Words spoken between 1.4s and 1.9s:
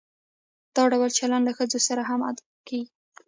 له ښځو